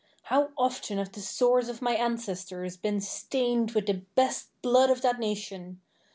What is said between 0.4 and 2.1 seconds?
often have the swords of my